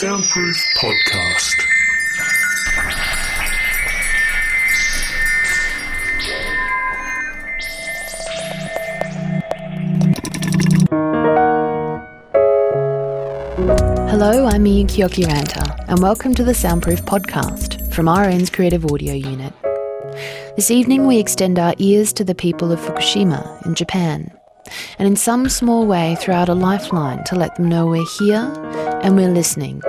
[0.00, 1.66] Soundproof Podcast.
[14.08, 19.52] Hello, I'm Miyuki Jokiranta, and welcome to the Soundproof Podcast from RN's Creative Audio Unit.
[20.54, 24.30] This evening, we extend our ears to the people of Fukushima in Japan,
[25.00, 28.87] and in some small way throw out a lifeline to let them know we're here
[29.02, 29.82] and we're listening.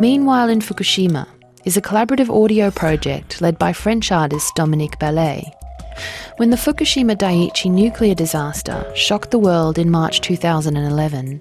[0.00, 1.26] Meanwhile, in Fukushima
[1.64, 5.42] is a collaborative audio project led by French artist Dominique Balaÿ.
[6.36, 11.40] When the Fukushima Daiichi nuclear disaster shocked the world in March 2011,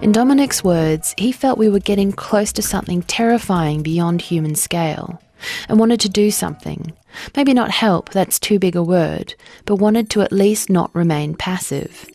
[0.00, 5.20] in Dominique's words, he felt we were getting close to something terrifying beyond human scale
[5.68, 6.92] and wanted to do something.
[7.36, 11.34] Maybe not help, that's too big a word, but wanted to at least not remain
[11.34, 12.06] passive.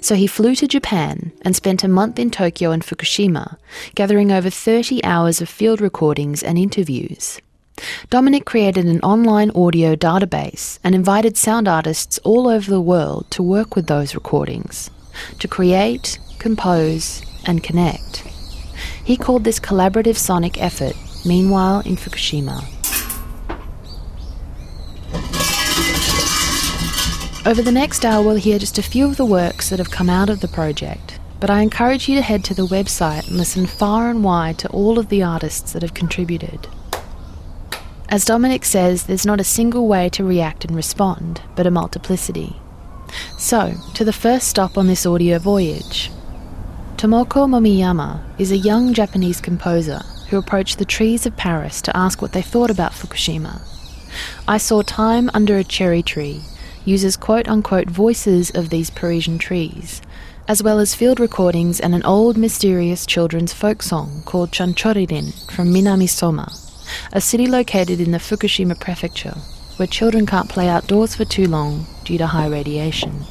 [0.00, 3.56] So he flew to Japan and spent a month in Tokyo and Fukushima,
[3.94, 7.40] gathering over 30 hours of field recordings and interviews.
[8.10, 13.42] Dominic created an online audio database and invited sound artists all over the world to
[13.42, 14.90] work with those recordings,
[15.38, 18.18] to create, compose, and connect.
[19.04, 22.64] He called this collaborative sonic effort Meanwhile in Fukushima.
[27.46, 30.10] Over the next hour, we'll hear just a few of the works that have come
[30.10, 33.64] out of the project, but I encourage you to head to the website and listen
[33.64, 36.68] far and wide to all of the artists that have contributed.
[38.10, 42.56] As Dominic says, there's not a single way to react and respond, but a multiplicity.
[43.38, 46.10] So, to the first stop on this audio voyage.
[46.98, 52.20] Tomoko Momiyama is a young Japanese composer who approached the trees of Paris to ask
[52.20, 53.62] what they thought about Fukushima.
[54.46, 56.42] I saw Time Under a Cherry Tree
[56.84, 60.02] uses quote unquote voices of these Parisian trees,
[60.48, 65.72] as well as field recordings and an old mysterious children's folk song called Chanchoririn from
[65.72, 66.48] Minamisoma,
[67.12, 69.34] a city located in the Fukushima prefecture,
[69.76, 73.24] where children can't play outdoors for too long due to high radiation.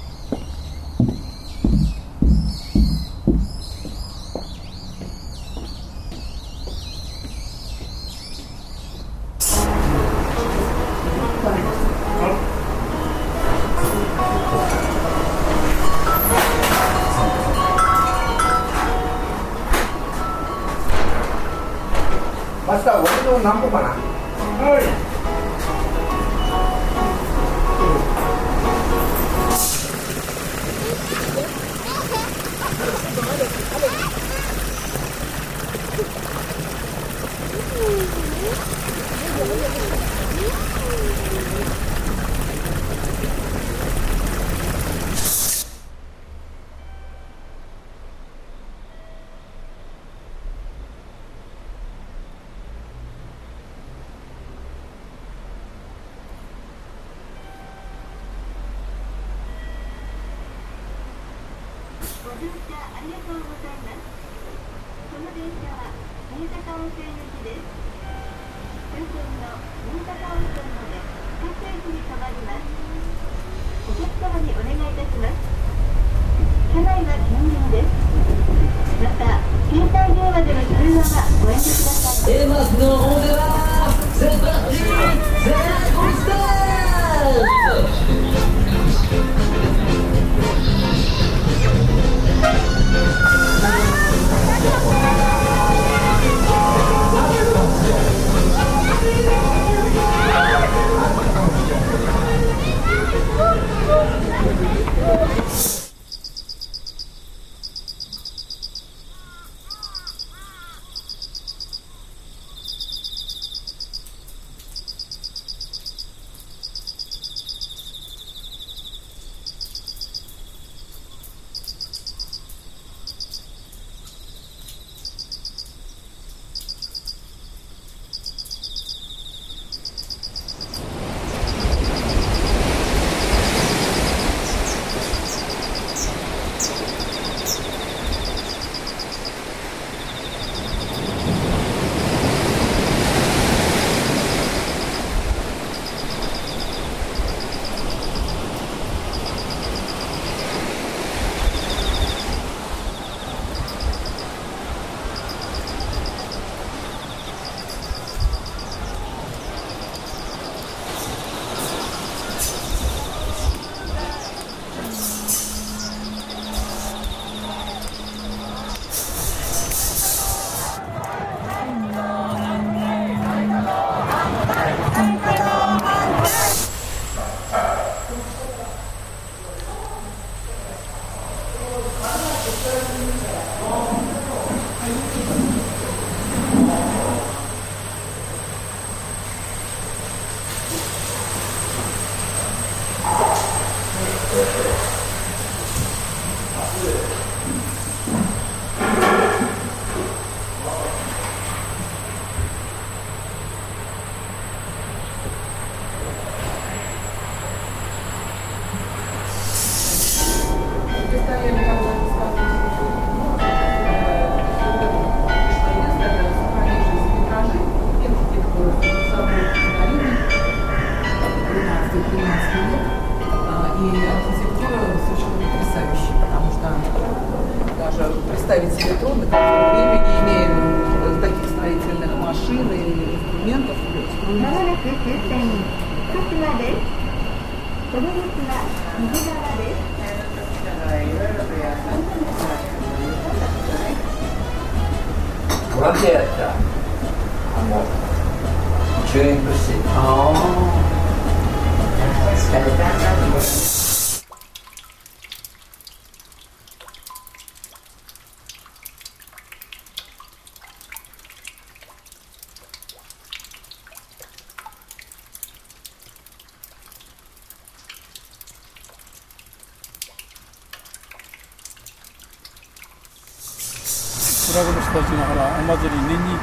[274.90, 276.42] たちのほらお祭り年に1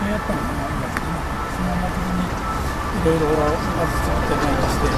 [0.00, 1.22] 回やったのかなお祭りね
[1.54, 4.90] そのお祭りにいろいろほらあず作ったりなんかして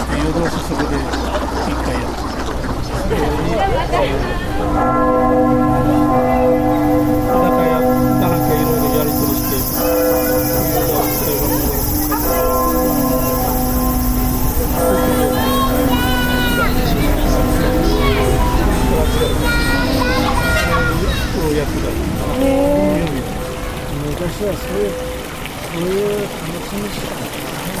[0.00, 1.04] して夜通しそこで1
[1.84, 3.52] 回やったそれに
[7.28, 7.84] 裸や
[8.16, 9.44] なんかいろいろやり取りし
[10.24, 10.29] て。
[22.40, 23.20] たり
[24.10, 24.92] 昔はそういう
[25.70, 26.32] そういう楽
[26.66, 27.30] しみしかない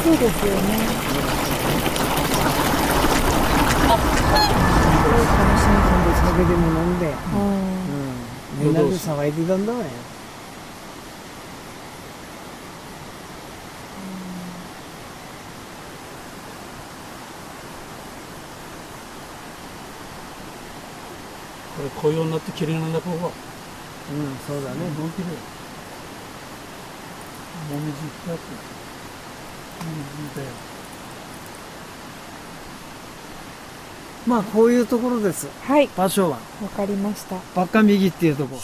[0.02, 1.00] そうですよね。
[5.20, 7.40] 楽しみ込んで酒でも飲んで、うん。
[7.40, 9.84] うん、みんなで騒いでたんだわよ
[21.76, 23.49] これ紅葉になって綺麗なんだここは
[24.10, 24.76] うんそうだね。
[24.98, 25.28] どう綺麗
[27.70, 28.36] もみじいっても
[29.86, 30.48] みじだよ
[34.26, 35.48] まあこういうところです。
[35.62, 36.38] はい、場所は。
[36.62, 37.36] わかりました。
[37.54, 38.56] ばっか右っていうとこ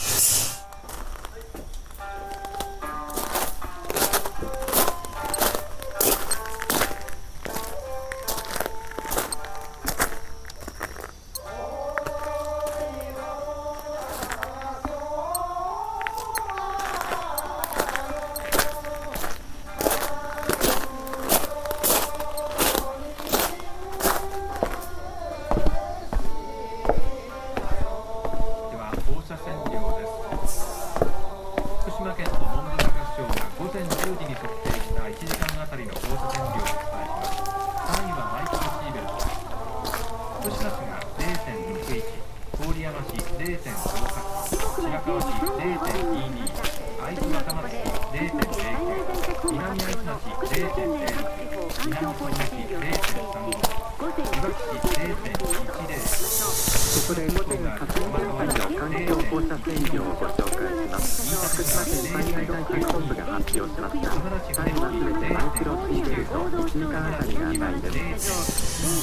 [63.36, 64.08] 発表しました。
[64.56, 68.32] サインはすべてマイクロシーベルト1時間あたりがないです。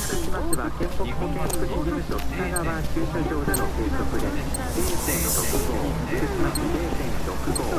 [0.10, 4.34] 福島市は県北保健福祉事務所北川駐車場での計測で
[4.74, 7.78] 0.65、福島市0.65、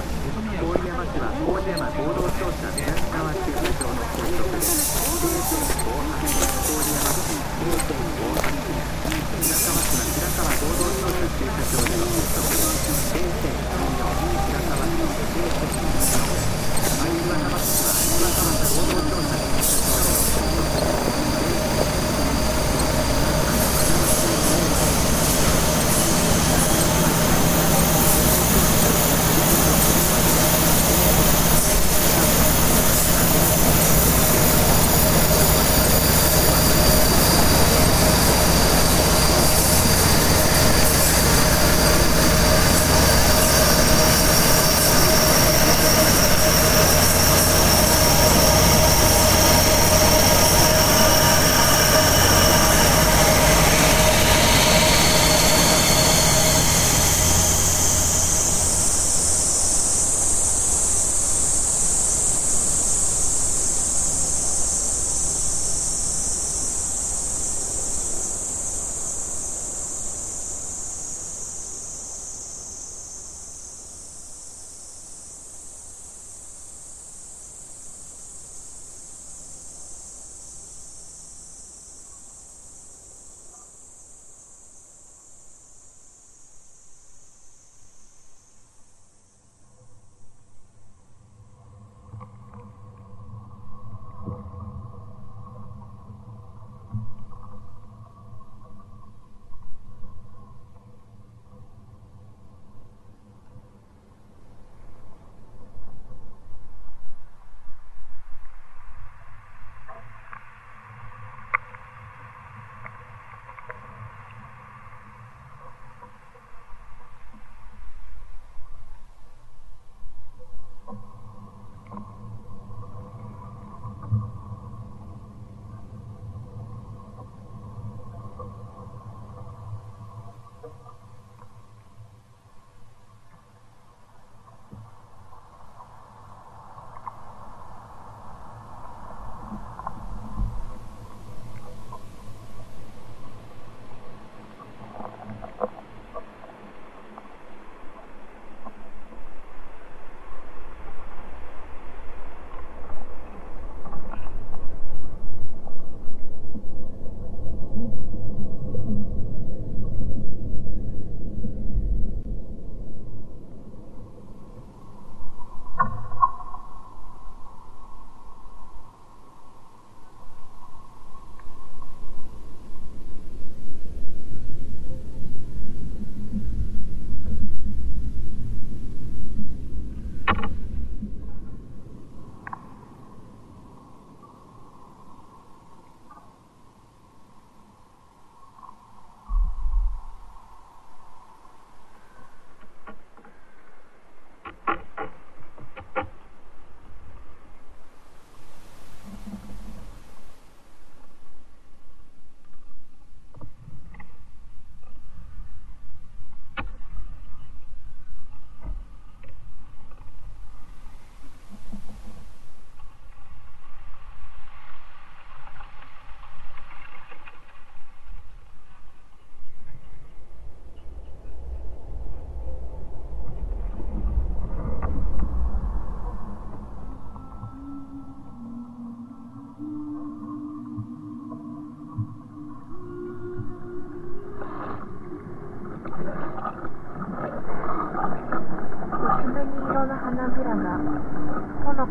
[0.62, 6.43] 郡山市は郡山合同庁舎南川駐車場の計測で0.58、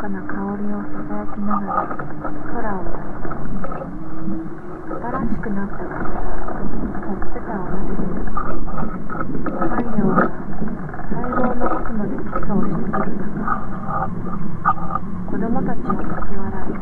[0.04, 2.84] かな香りをささやきながら空を
[5.00, 6.28] 新しくなった風は
[7.08, 8.20] ほっぺたを撫でてる
[9.48, 10.28] 太陽が
[11.08, 13.48] 細胞の奥まで基礎をしてくる中
[15.32, 16.76] 子供たちをかき笑い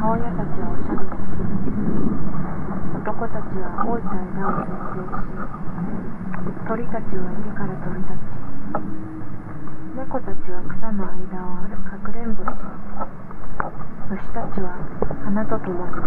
[0.00, 1.36] 母親たちはおしゃべりし
[2.96, 5.28] 男たちは老いた枝を剪定し
[6.64, 8.34] 鳥たちは家から飛び立ち
[9.94, 11.53] 猫たちは草の間を
[15.64, 16.03] to look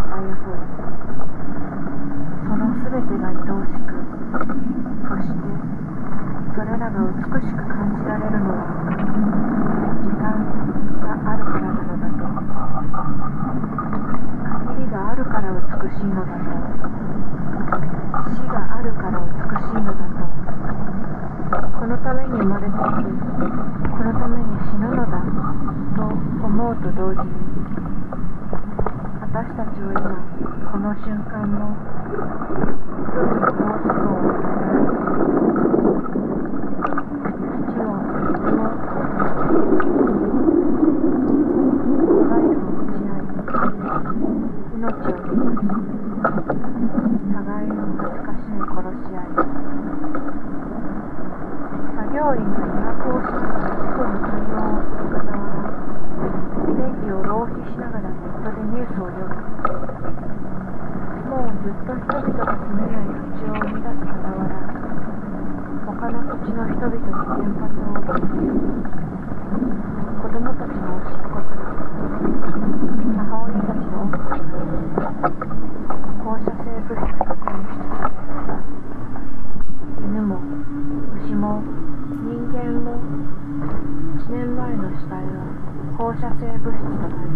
[86.20, 87.27] 射性物質となる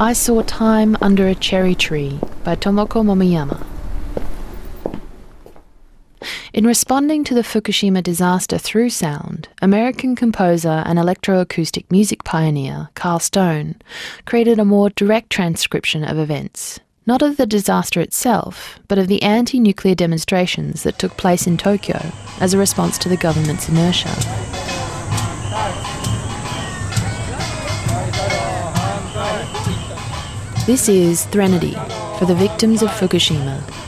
[0.00, 3.66] I Saw Time Under a Cherry Tree by Tomoko Momiyama.
[6.52, 13.18] In responding to the Fukushima disaster through sound, American composer and electroacoustic music pioneer Carl
[13.18, 13.74] Stone
[14.24, 19.20] created a more direct transcription of events, not of the disaster itself, but of the
[19.24, 22.00] anti nuclear demonstrations that took place in Tokyo
[22.40, 24.77] as a response to the government's inertia.
[30.68, 31.72] This is Threnody
[32.18, 33.87] for the victims of Fukushima.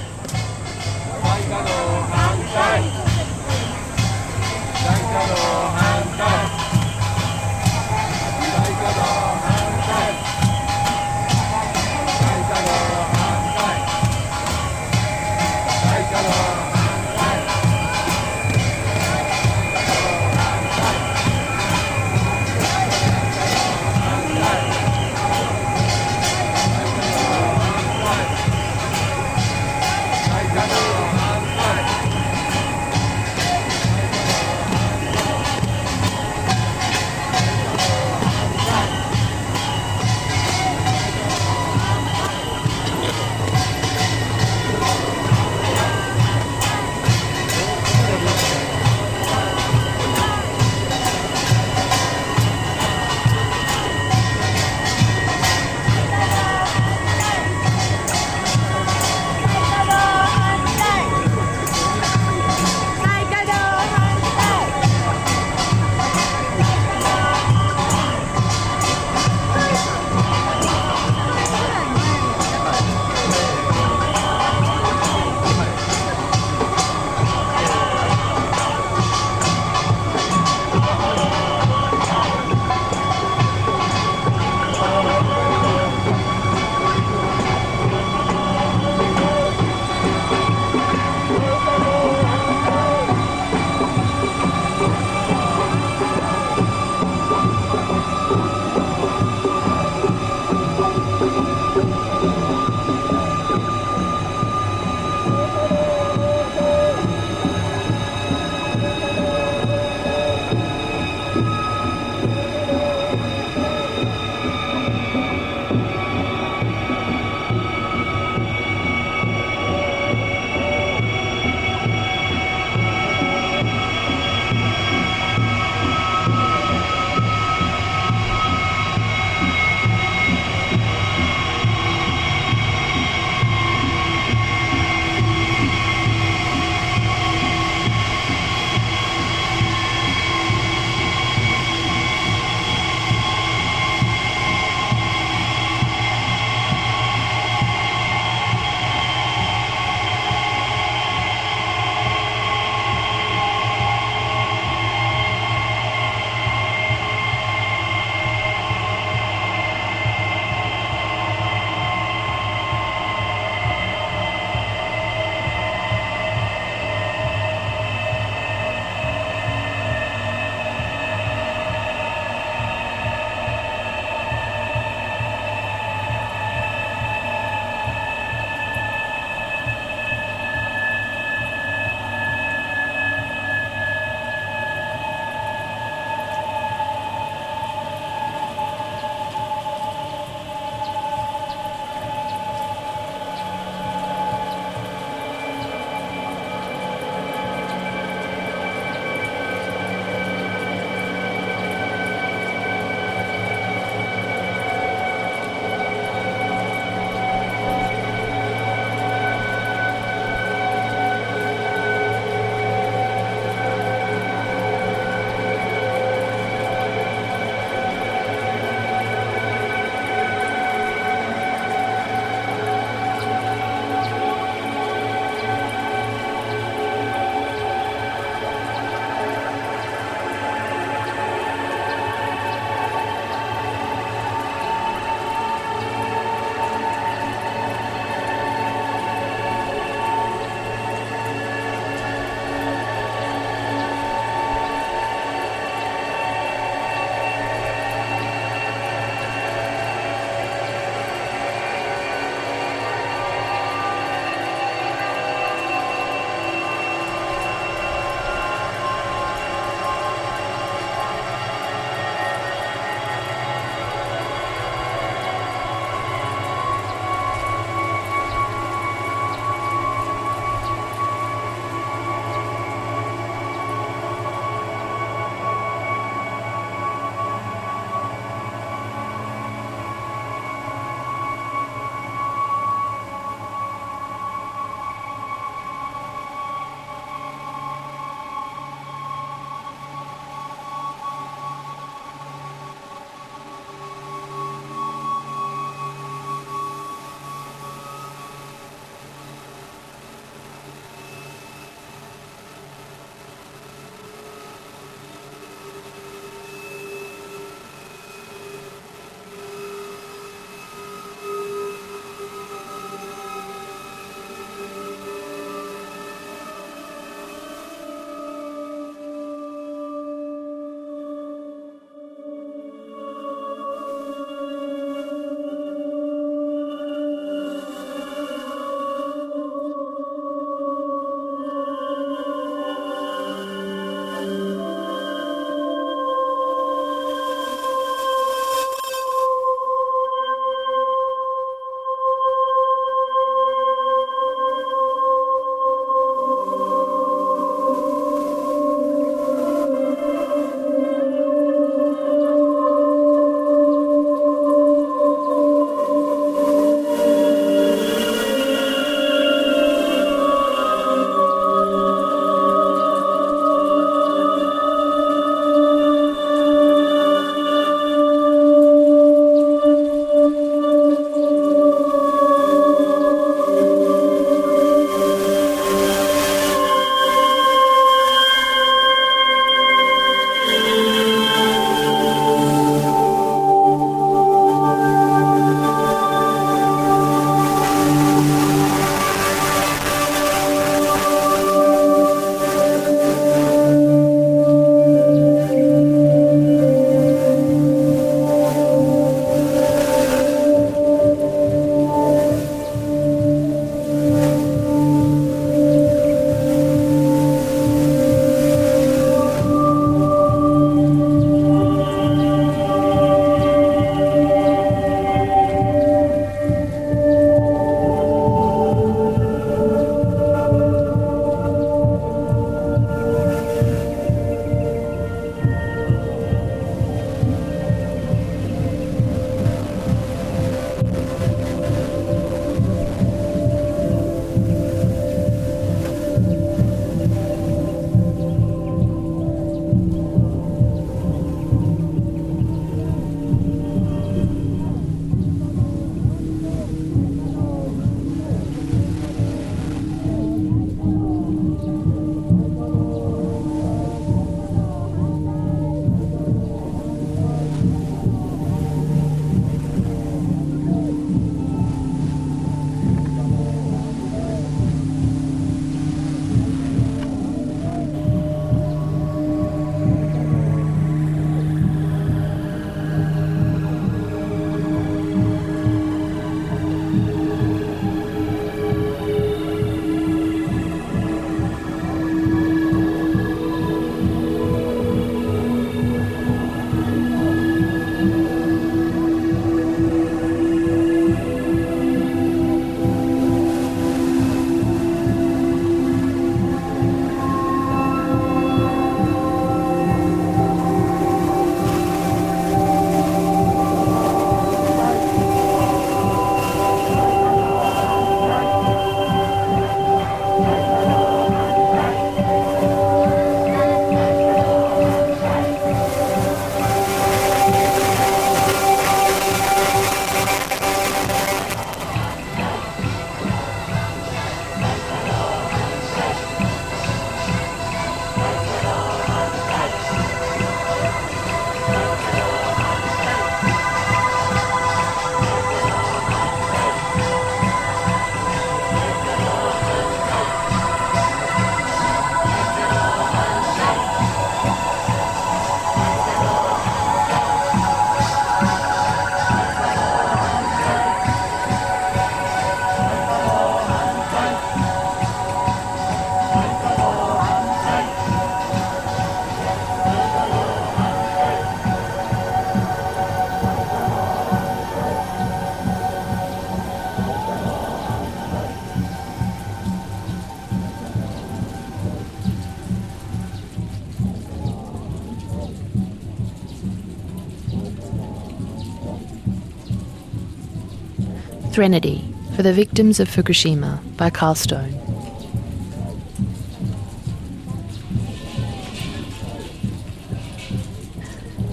[581.61, 582.03] Threnody
[582.37, 584.73] for the Victims of Fukushima by Carl Stone.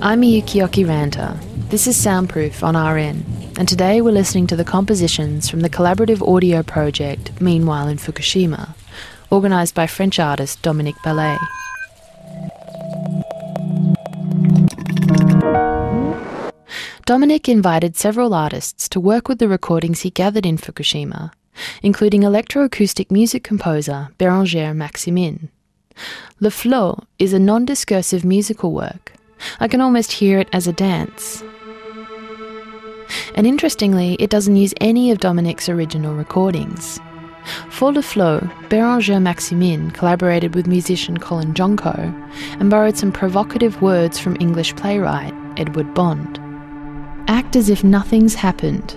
[0.02, 1.38] I'm Miyuki Jokiranta.
[1.72, 3.26] This is Soundproof on RN,
[3.60, 8.76] and today we're listening to the compositions from the collaborative audio project Meanwhile in Fukushima,
[9.30, 11.38] organised by French artist Dominique Balaÿ.
[17.08, 21.32] Dominic invited several artists to work with the recordings he gathered in Fukushima,
[21.82, 25.48] including electroacoustic music composer Bérangère Maximin.
[26.42, 29.14] Le Flot is a non discursive musical work.
[29.62, 31.42] I can almost hear it as a dance.
[33.36, 37.00] And interestingly, it doesn't use any of Dominic's original recordings.
[37.70, 42.14] For Le Flot, Bérangère Maximin collaborated with musician Colin Johnco
[42.60, 46.38] and borrowed some provocative words from English playwright Edward Bond.
[47.28, 48.96] Act as if nothing's happened.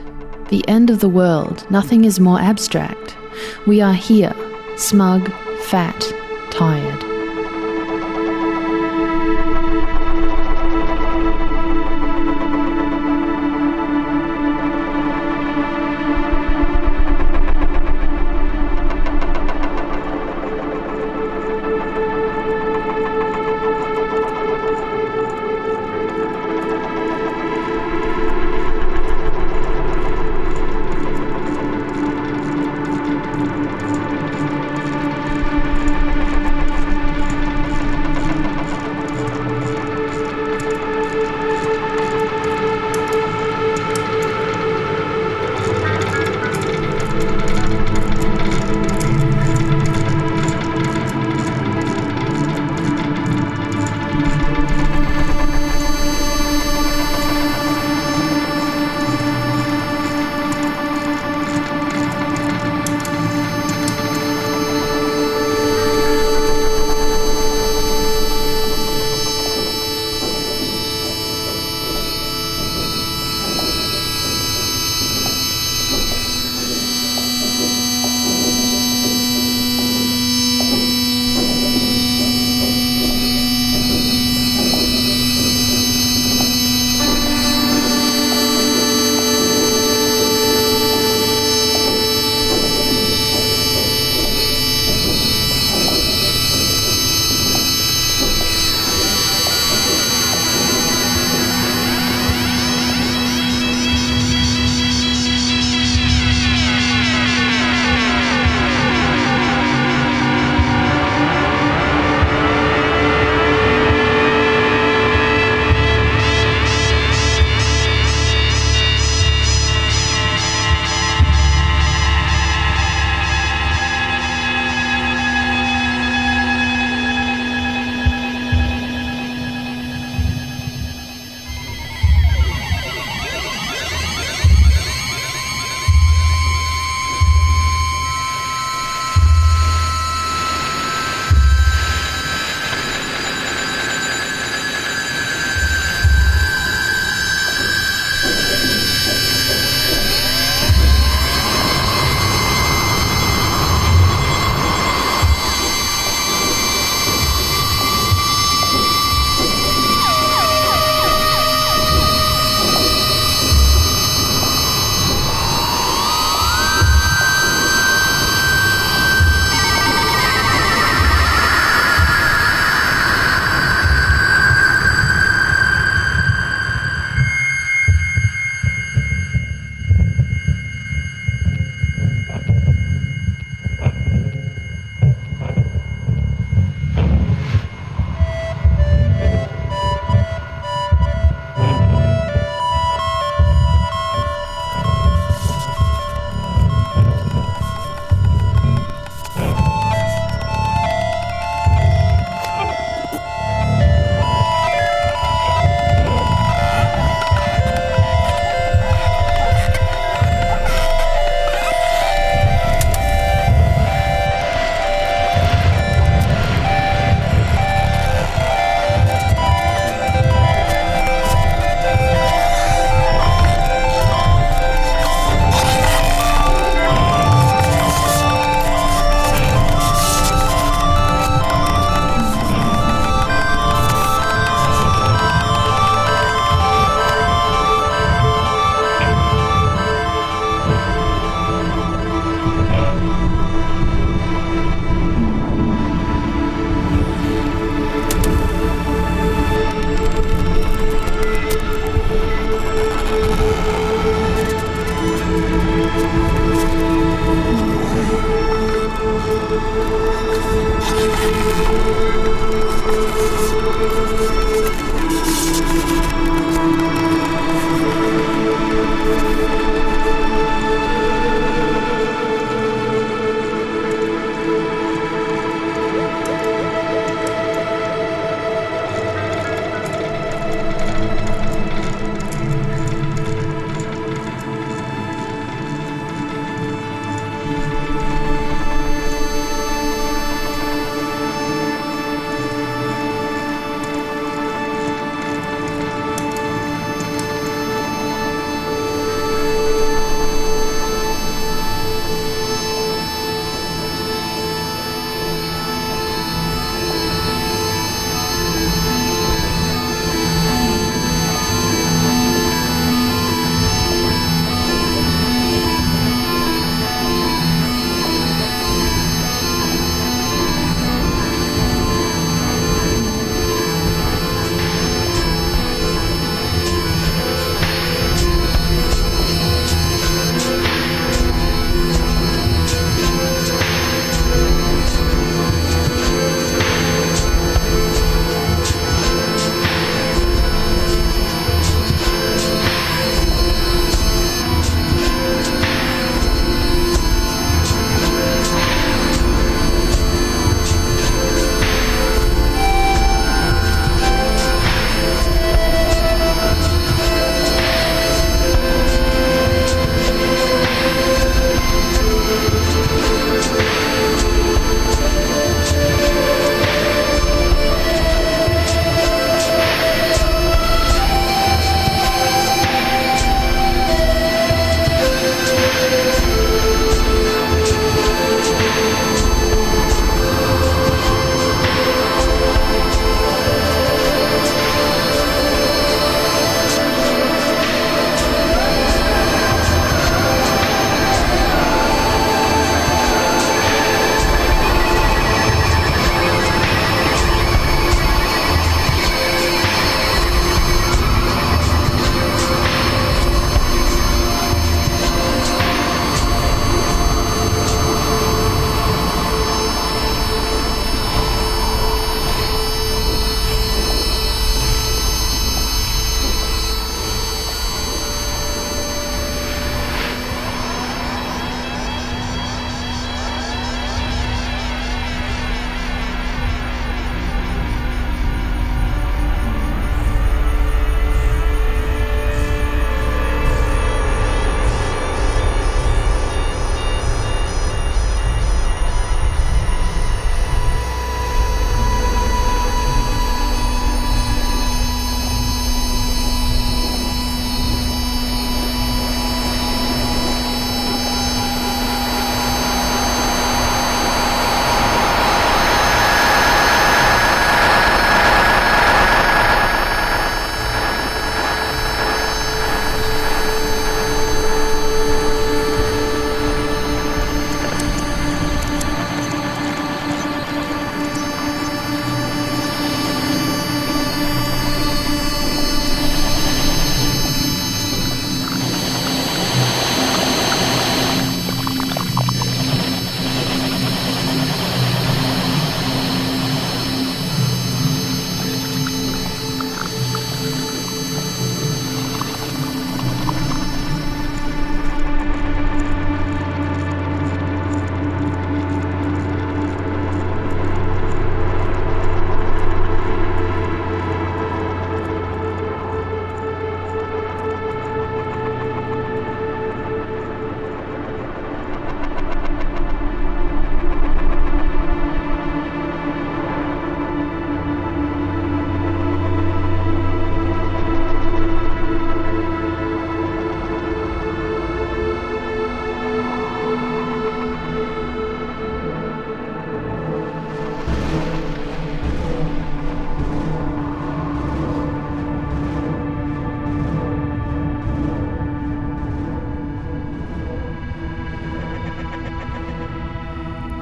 [0.49, 3.17] The end of the world, nothing is more abstract.
[3.67, 4.35] We are here,
[4.77, 5.33] smug,
[5.65, 6.01] fat,
[6.51, 7.10] tired.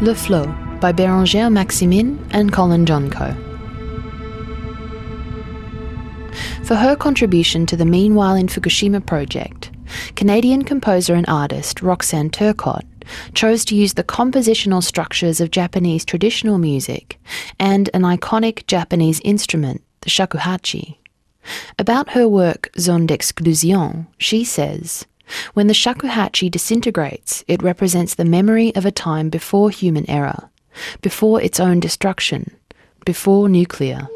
[0.09, 0.47] Le Flot
[0.81, 3.37] by Bérangère Maximin and Colin Johnco.
[6.65, 9.71] For her contribution to the Meanwhile in Fukushima project,
[10.17, 12.87] Canadian composer and artist Roxanne Turcotte
[13.35, 17.19] chose to use the compositional structures of Japanese traditional music
[17.59, 20.97] and an iconic Japanese instrument, the shakuhachi.
[21.79, 25.05] About her work Zone d'Exclusion, she says,
[25.55, 30.51] when the shakuhachi disintegrates, it represents the memory of a time before human error,
[31.03, 32.51] before its own destruction,
[33.05, 34.09] before nuclear.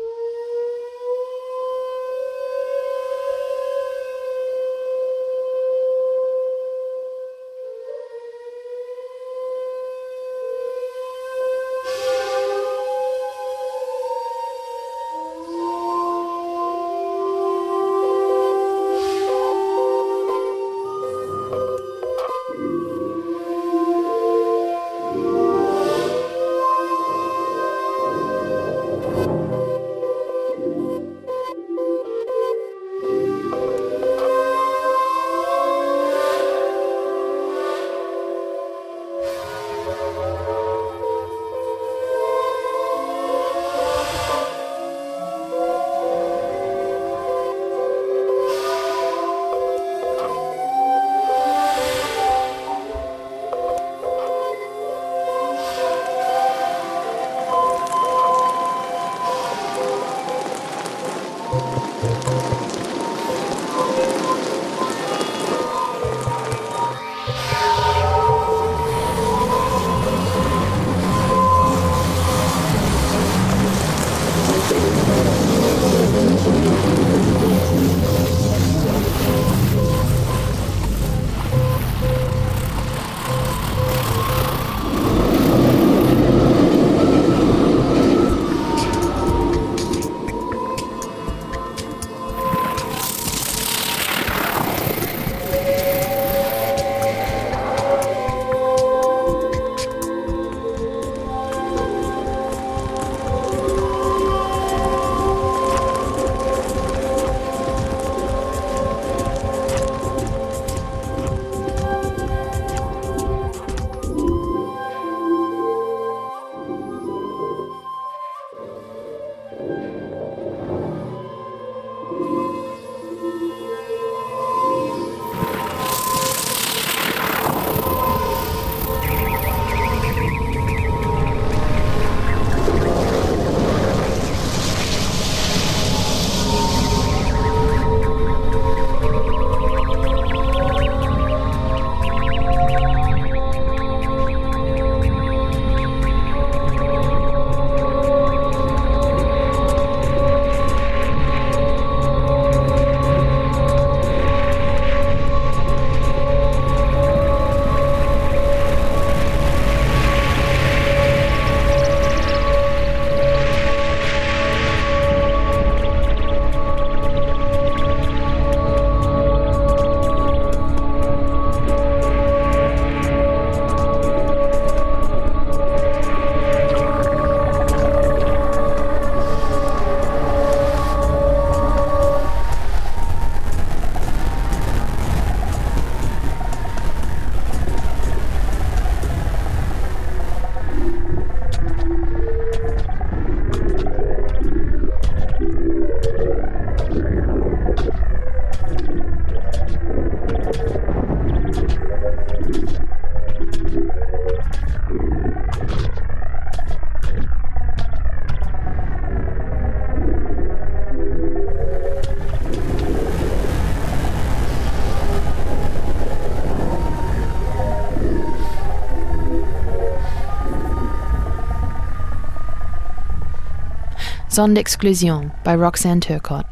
[224.32, 226.48] D'Exclusion by Roxanne Turcotte.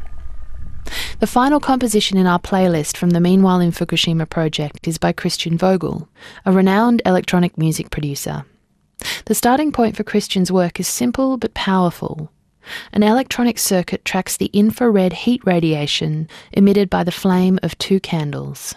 [1.19, 5.57] The final composition in our playlist from the Meanwhile in Fukushima project is by Christian
[5.57, 6.07] Vogel,
[6.45, 8.45] a renowned electronic music producer.
[9.25, 12.31] The starting point for Christian's work is simple but powerful.
[12.93, 18.75] An electronic circuit tracks the infrared heat radiation emitted by the flame of two candles.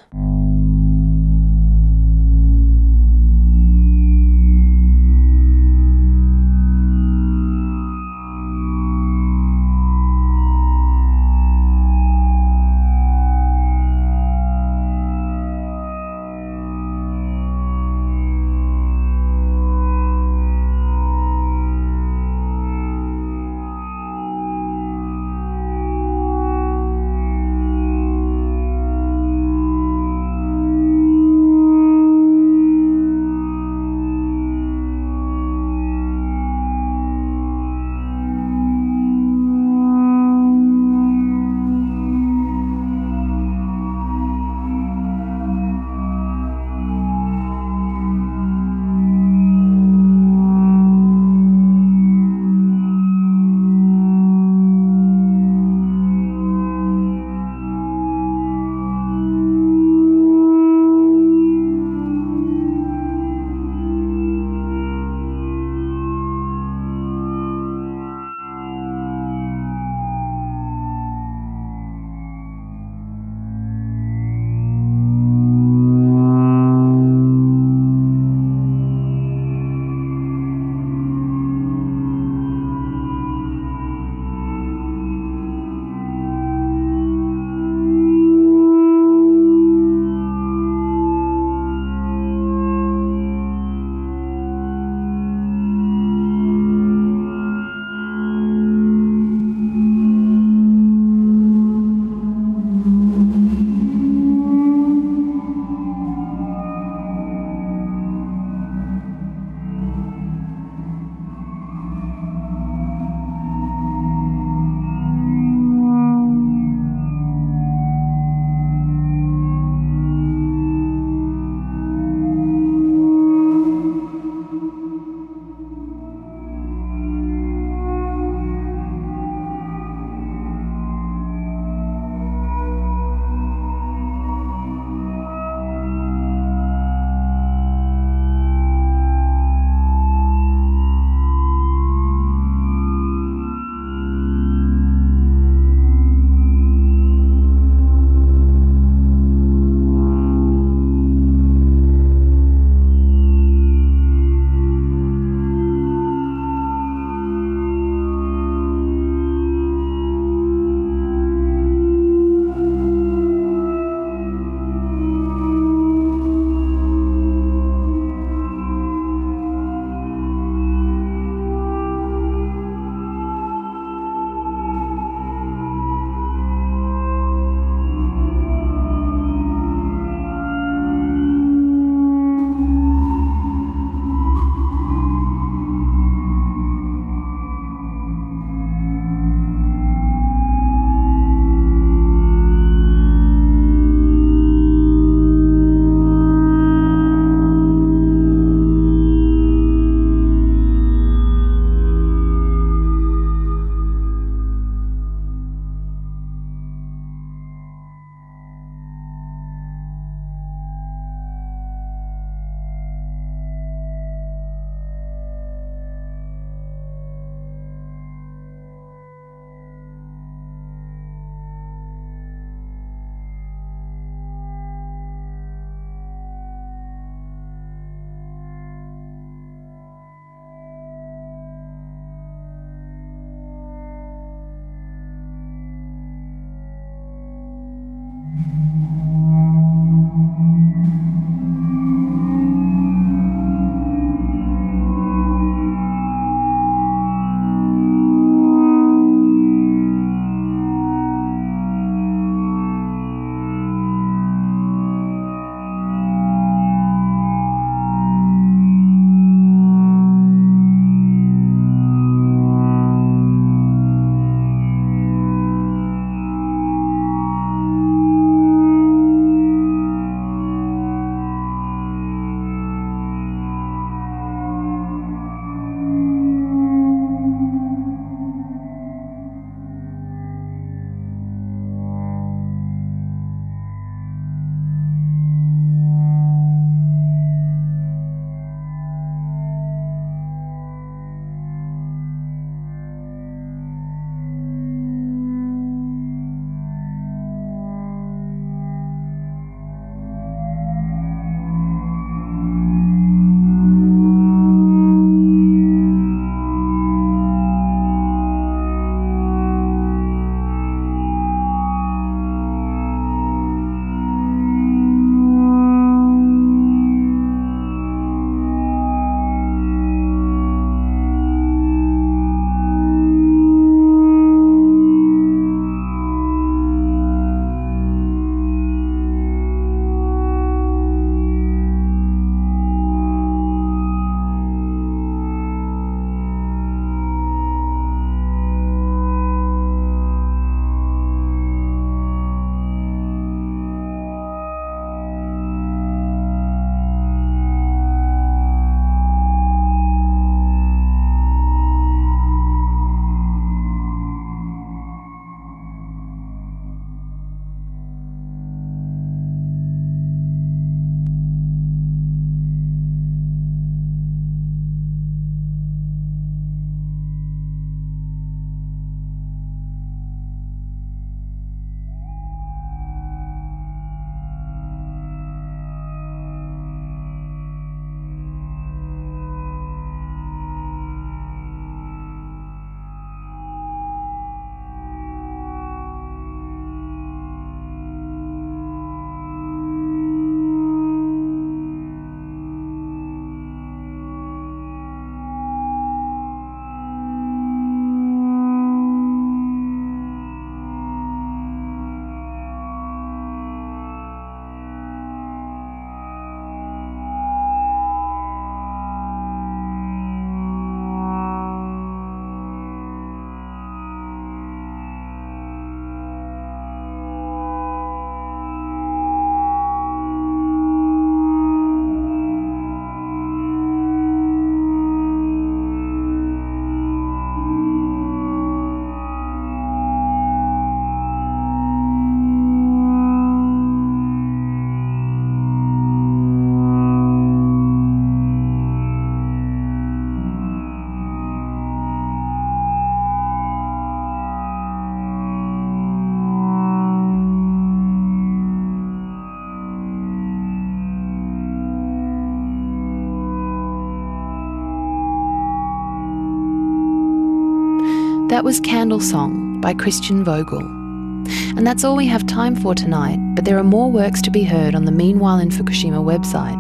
[458.35, 460.59] That was Candle Song by Christian Vogel.
[460.59, 464.43] And that's all we have time for tonight, but there are more works to be
[464.43, 466.59] heard on the Meanwhile in Fukushima website,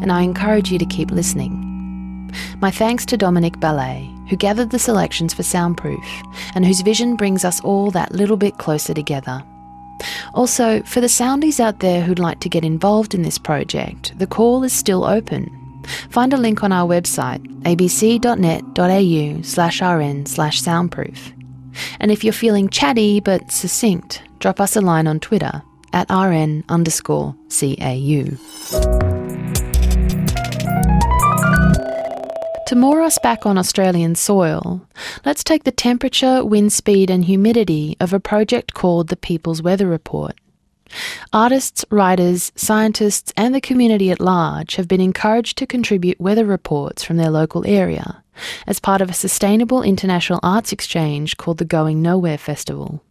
[0.00, 2.30] and I encourage you to keep listening.
[2.60, 6.22] My thanks to Dominic Balaÿ, who gathered the selections for Soundproof,
[6.54, 9.42] and whose vision brings us all that little bit closer together.
[10.32, 14.28] Also, for the soundies out there who'd like to get involved in this project, the
[14.28, 15.55] call is still open.
[16.10, 21.32] Find a link on our website, abc.net.au slash rn slash soundproof.
[22.00, 25.62] And if you're feeling chatty but succinct, drop us a line on Twitter
[25.92, 28.36] at rn underscore CAU.
[32.66, 34.80] To moor us back on Australian soil,
[35.24, 39.86] let's take the temperature, wind speed, and humidity of a project called the People's Weather
[39.86, 40.34] Report.
[41.32, 47.02] Artists, writers, scientists, and the community at large have been encouraged to contribute weather reports
[47.02, 48.22] from their local area
[48.66, 53.02] as part of a sustainable international arts exchange called the Going Nowhere Festival.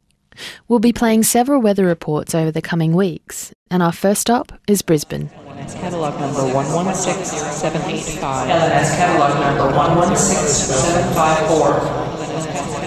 [0.68, 4.82] We'll be playing several weather reports over the coming weeks, and our first stop is
[4.82, 5.30] Brisbane.
[5.30, 8.50] LNS catalog number 116785.
[8.50, 12.06] LNS catalog number 116754.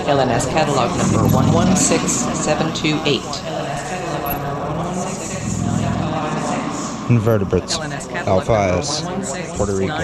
[0.08, 3.22] LNS catalog number 116728.
[7.08, 7.78] Invertebrates.
[8.26, 9.02] Alpha S.
[9.56, 9.94] Puerto Rico.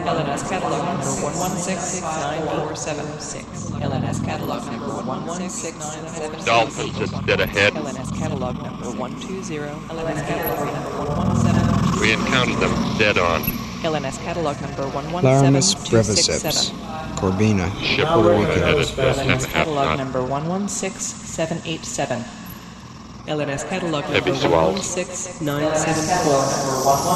[0.00, 3.04] LNS catalog number 116947.
[3.80, 6.44] LNS catalog number 116977.
[6.46, 7.74] Dolphins that's dead ahead.
[7.74, 9.58] LNS catalog number 120.
[9.58, 12.00] LNS catalog number 117.
[12.00, 13.42] We encountered them dead on.
[13.82, 14.86] LNS catalog number
[15.20, 15.92] Laramus 117267.
[15.92, 16.70] breviceps.
[17.16, 17.70] Corbina.
[17.82, 18.60] Ship Puerto we're Rico.
[18.60, 19.98] headed for half LNS catalog knot.
[19.98, 22.24] number 116787.
[23.28, 24.96] LNS catalog Heavy number swells.
[24.96, 25.44] 116974.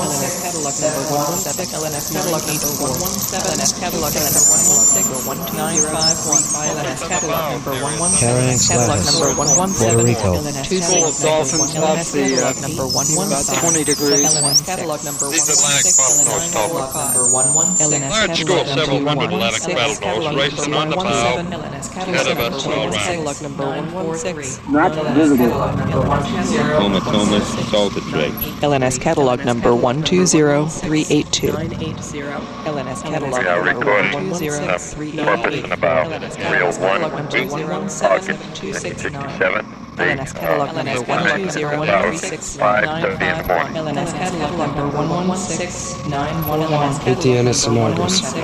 [0.04, 1.80] LNS catalog number 117.
[1.80, 3.40] LNS catalog number 117.
[3.40, 5.08] LNS catalog number 116.
[5.24, 6.44] 12951.
[6.76, 8.20] LNS catalog number 117.
[8.20, 9.16] Carrying Catalog Slavis.
[9.16, 9.80] number 117.
[9.80, 10.30] Puerto Rico.
[10.44, 13.64] LNS Two catalog full dolphins number off the, uh, LNS catalog number about 117.
[13.64, 14.28] 20 degrees.
[14.36, 15.96] LNS catalog number These Atlantic 116.
[15.96, 16.84] bottlenose LNS dolphins.
[16.84, 18.04] catalog number 116.
[18.04, 19.32] LNS Large catalog school, number several hundred 116.
[19.32, 21.40] Atlantic Catalog bottlenose racing number on the bow.
[21.40, 21.48] 117.
[21.56, 23.18] LNS catalog Ahead of number us, all right.
[23.18, 23.24] 116.
[23.24, 24.60] Catalog number 146.
[24.68, 25.52] Not visible.
[25.94, 27.40] Comatoma
[27.70, 28.32] salted drake.
[28.60, 31.48] LNS catalog number 120382.
[31.48, 35.72] LNS catalog number 120382.
[35.72, 39.64] About LNS real catalog uh, one number week, August 1967.
[39.94, 43.74] LNS catalog number of about 5:30 in the morning.
[43.74, 47.06] LNS catalog number 116911.
[47.06, 48.34] Etienne Sinardis.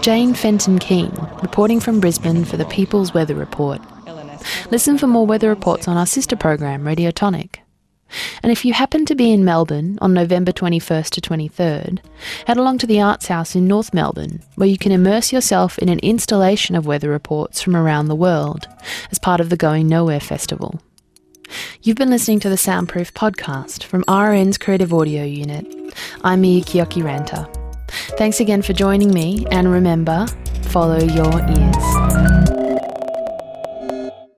[0.00, 1.12] Jayne Fenton Keane,
[1.42, 3.78] reporting from Brisbane for the People's Weather Report.
[4.70, 7.56] Listen for more weather reports on our sister program, Radiotonic.
[8.42, 12.00] And if you happen to be in Melbourne on November 21st to 23rd,
[12.46, 15.88] head along to the Arts House in North Melbourne, where you can immerse yourself in
[15.88, 18.66] an installation of weather reports from around the world
[19.10, 20.80] as part of the Going Nowhere Festival.
[21.82, 25.66] You've been listening to the Soundproof podcast from RN's Creative Audio Unit.
[26.22, 27.52] I'm Miyuki Jokiranta.
[28.16, 30.26] Thanks again for joining me, and remember,
[30.62, 32.69] follow your ears.